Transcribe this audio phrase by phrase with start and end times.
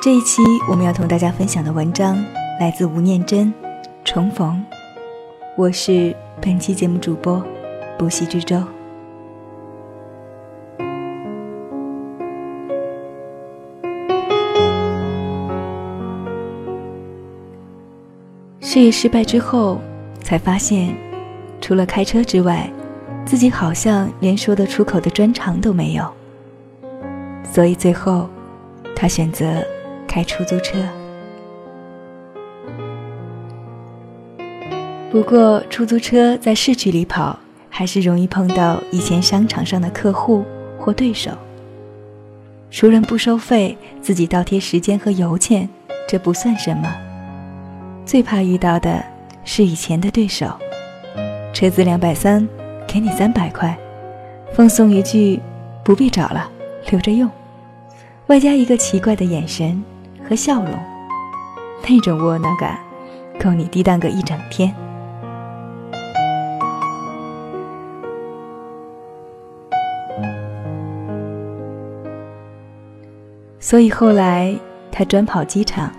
[0.00, 0.40] 这一期
[0.70, 2.24] 我们要同大家分享的文章
[2.60, 3.52] 来自吴念真，
[4.04, 4.64] 《重逢》。
[5.56, 7.44] 我是本期节目主播
[7.98, 8.62] 不息之舟。
[18.60, 19.80] 事业失败之后，
[20.22, 20.94] 才发现，
[21.60, 22.70] 除了开车之外，
[23.26, 26.08] 自己好像连说得出口的专长都没有。
[27.42, 28.30] 所以最后，
[28.94, 29.60] 他选择
[30.08, 30.78] 开出租车。
[35.12, 37.38] 不过，出租车在市区里跑，
[37.70, 40.44] 还是容易碰到以前商场上的客户
[40.78, 41.30] 或对手。
[42.70, 45.66] 熟人不收费，自己倒贴时间和油钱，
[46.06, 46.94] 这不算什么。
[48.04, 49.02] 最怕遇到的
[49.44, 50.52] 是以前的对手，
[51.54, 52.46] 车子两百三，
[52.86, 53.74] 给你三百块，
[54.52, 55.40] 奉送一句
[55.82, 56.50] 不必找了，
[56.90, 57.30] 留着用，
[58.26, 59.82] 外加一个奇怪的眼神
[60.28, 60.78] 和笑容，
[61.88, 62.78] 那种窝囊感，
[63.42, 64.74] 够你低档个一整天。
[73.58, 74.54] 所以后来
[74.92, 75.90] 他专跑机场，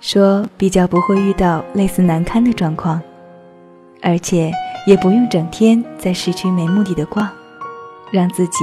[0.00, 3.00] 说比较不会遇到类似难堪的状况，
[4.02, 4.52] 而且
[4.86, 7.28] 也不用整天在市区没目的的逛，
[8.12, 8.58] 让自己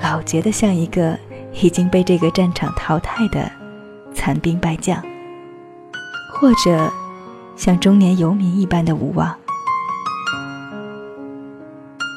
[0.00, 1.18] 老觉得像一个
[1.52, 3.50] 已经被这个战场淘汰的
[4.26, 5.00] 残兵败将，
[6.32, 6.92] 或者
[7.54, 9.32] 像中年游民一般的无望。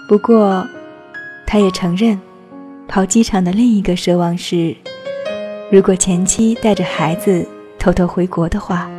[0.07, 0.67] 不过，
[1.45, 2.19] 他也承认，
[2.87, 4.75] 跑机场的另一个奢望是。
[5.71, 8.89] 如果前妻带着孩子偷偷回国的话，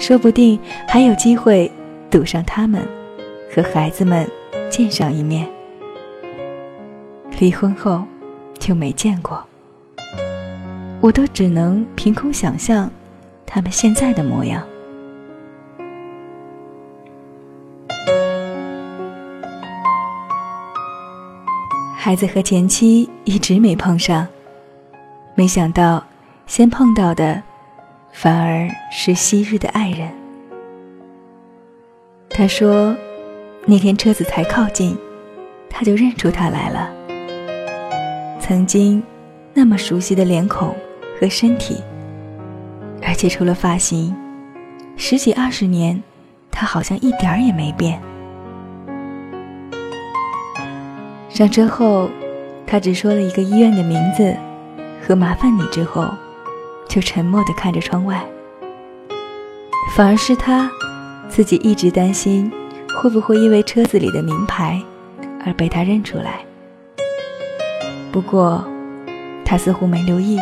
[0.00, 1.70] 说不定还有机会
[2.10, 2.84] 堵上他们，
[3.54, 4.28] 和孩子们
[4.68, 5.48] 见上一面。
[7.38, 8.02] 离婚后
[8.58, 9.46] 就没见过，
[11.02, 12.88] 我都只能凭空想象
[13.44, 14.62] 他们现在的模样。
[21.96, 24.26] 孩子和前妻一直没碰上。
[25.34, 26.04] 没想到，
[26.46, 27.42] 先碰到的，
[28.12, 30.08] 反而是昔日的爱人。
[32.30, 32.94] 他说，
[33.66, 34.96] 那天车子才靠近，
[35.68, 36.92] 他就认出他来了。
[38.38, 39.02] 曾经
[39.52, 40.74] 那么熟悉的脸孔
[41.22, 41.80] 和身体，
[43.00, 44.12] 而且除了发型，
[44.96, 46.02] 十几二十年，
[46.50, 48.02] 他好像一点儿也没变。
[51.28, 52.10] 上车后，
[52.66, 54.36] 他只说了一个医院的名字。
[55.00, 56.08] 和麻烦你之后，
[56.88, 58.24] 就沉默地看着窗外。
[59.96, 60.68] 反而是他，
[61.28, 62.50] 自己一直担心
[63.00, 64.80] 会不会因为车子里的名牌
[65.44, 66.40] 而被他认出来。
[68.10, 68.64] 不过，
[69.44, 70.38] 他似乎没留意。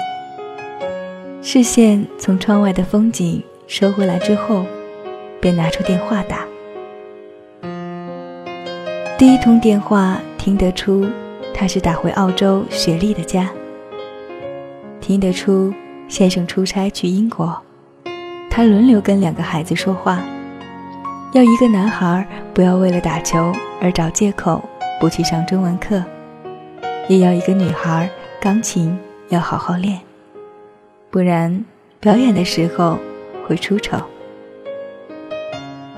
[1.53, 4.65] 视线从窗外的风景收回来之后，
[5.41, 6.47] 便拿出电话打。
[9.19, 11.05] 第一通电话听得出，
[11.53, 13.51] 他是打回澳洲雪莉的家。
[15.01, 15.75] 听得出，
[16.07, 17.61] 先生出差去英国，
[18.49, 20.23] 他轮流跟两个孩子说话，
[21.33, 22.25] 要一个男孩
[22.55, 24.63] 不要为了打球而找借口
[25.01, 26.01] 不去上中文课，
[27.09, 28.09] 也要一个女孩
[28.41, 28.97] 钢琴
[29.31, 29.99] 要好好练，
[31.11, 31.65] 不然
[31.99, 32.99] 表演的时候
[33.47, 33.99] 会出丑。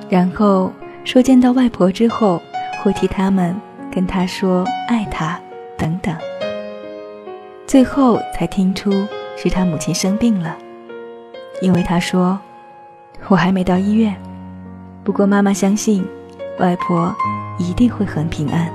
[0.08, 0.72] 然后
[1.04, 2.40] 说见到外婆之后，
[2.82, 3.54] 会替他们
[3.90, 5.40] 跟她说爱她
[5.76, 6.14] 等等。
[7.66, 9.06] 最后才听出
[9.36, 10.56] 是他母亲生病了，
[11.62, 12.38] 因为他说
[13.28, 14.14] ：“我还没到医院，
[15.02, 16.06] 不过妈妈相信，
[16.58, 17.14] 外婆
[17.58, 18.70] 一定会很平安。”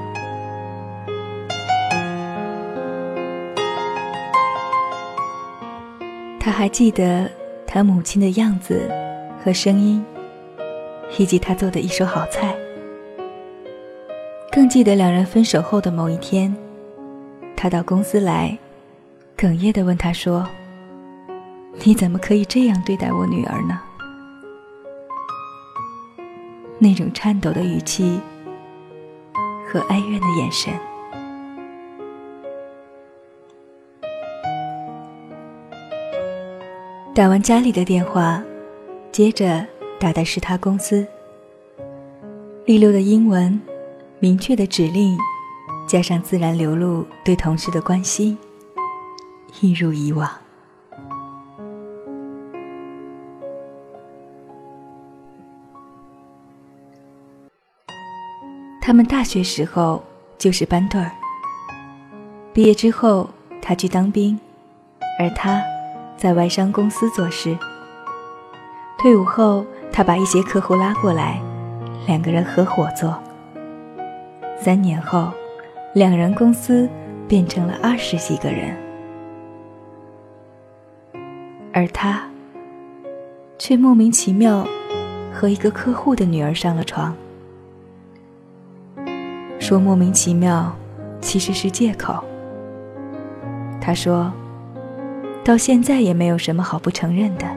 [6.57, 7.29] 还记得
[7.67, 8.89] 他母亲的样子
[9.45, 10.03] 和声音，
[11.15, 12.57] 以及他做的一手好菜，
[14.51, 16.51] 更记得两人分手后的某一天，
[17.55, 18.57] 他到公司来。
[19.37, 20.49] 哽咽的问他说
[21.85, 23.79] ：“你怎么可以这样对待我女儿呢？”
[26.79, 28.19] 那种颤抖的语气
[29.71, 30.73] 和哀怨的眼神。
[37.17, 38.43] 打完家里的电话，
[39.11, 39.65] 接着
[39.99, 41.03] 打的是他公司。
[42.63, 43.59] 利落的英文，
[44.19, 45.17] 明确的指令，
[45.87, 48.37] 加上自然流露对同事的关心。
[49.61, 50.29] 一如以往，
[58.79, 60.03] 他们大学时候
[60.37, 61.09] 就是班对儿。
[62.53, 63.27] 毕业之后，
[63.59, 64.39] 他去当兵，
[65.19, 65.59] 而他
[66.17, 67.57] 在外商公司做事。
[68.97, 71.39] 退伍后，他把一些客户拉过来，
[72.07, 73.17] 两个人合伙做。
[74.59, 75.31] 三年后，
[75.93, 76.89] 两人公司
[77.27, 78.75] 变成了二十几个人，
[81.71, 82.27] 而他
[83.59, 84.67] 却莫名其妙
[85.31, 87.15] 和一个客户的女儿上了床。
[89.59, 90.75] 说莫名其妙，
[91.21, 92.23] 其实是借口。
[93.79, 94.31] 他说，
[95.47, 97.47] 到现在也没有什么好不承认的。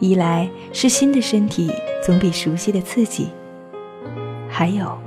[0.00, 1.70] 一来是新的身体
[2.04, 3.28] 总比熟悉的刺激，
[4.48, 4.98] 还有，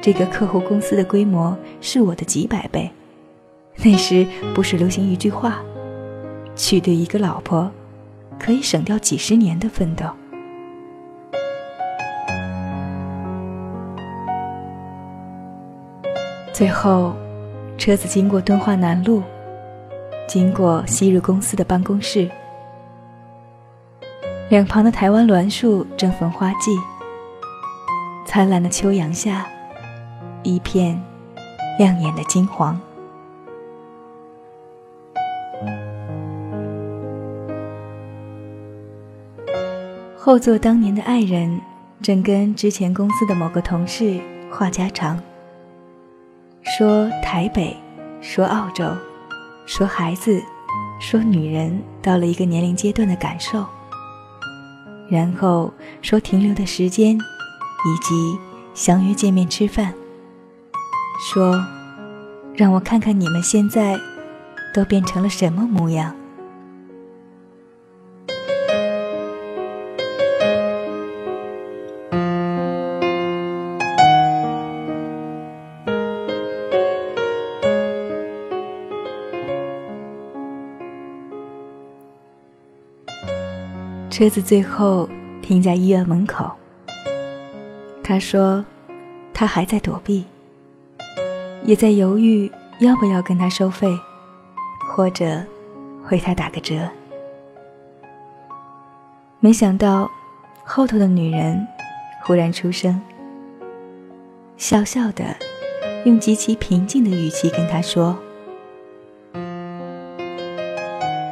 [0.00, 2.90] 这个客户公司的规模是我的几百倍。
[3.84, 5.58] 那时不是流行一句话
[6.56, 7.70] ：“娶对一个老婆，
[8.38, 10.06] 可以省掉几十年的奋斗。”
[16.50, 17.14] 最后，
[17.76, 19.22] 车子经过敦化南路，
[20.26, 22.28] 经过昔日公司的办公室，
[24.48, 26.76] 两旁的台湾栾树正逢花季。
[28.24, 29.46] 灿烂的秋阳下，
[30.42, 31.00] 一片
[31.78, 32.78] 亮眼的金黄。
[40.16, 41.60] 后座当年的爱人，
[42.02, 44.20] 正跟之前公司的某个同事
[44.50, 45.22] 话家常。
[46.64, 47.76] 说台北，
[48.20, 48.84] 说澳洲，
[49.66, 50.40] 说孩子，
[51.00, 53.66] 说女人到了一个年龄阶段的感受，
[55.08, 58.38] 然后说停留的时间，以及
[58.74, 59.92] 相约见面吃饭。
[61.20, 61.60] 说，
[62.54, 63.98] 让我看看你们现在
[64.72, 66.14] 都变成了什么模样。
[84.16, 85.06] 车子最后
[85.42, 86.50] 停在医院门口。
[88.02, 88.64] 他说，
[89.34, 90.24] 他还在躲避，
[91.64, 93.86] 也在犹豫要不要跟他收费，
[94.88, 95.44] 或者
[96.10, 96.88] 为他打个折。
[99.38, 100.10] 没想到，
[100.64, 101.68] 后头的女人
[102.24, 102.98] 忽然出声，
[104.56, 105.36] 笑笑的，
[106.06, 108.16] 用极其平静的语气跟他说：“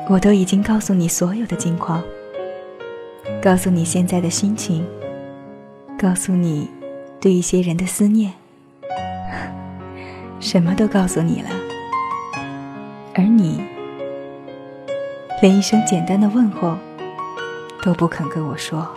[0.06, 2.02] 我都已经告诉你所有的近况。”
[3.44, 4.87] 告诉你现在的心情，
[5.99, 6.70] 告诉你
[7.20, 8.32] 对一些人的思念，
[10.41, 11.50] 什么都告诉你了，
[13.14, 13.62] 而你
[15.43, 16.75] 连一声简单的问候
[17.82, 18.88] 都不肯跟我说。